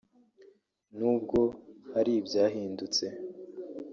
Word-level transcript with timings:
n’ubwo 0.97 1.39
hari 1.93 2.11
ibyahindutse 2.21 3.05